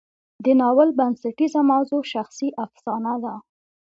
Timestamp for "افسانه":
2.65-3.13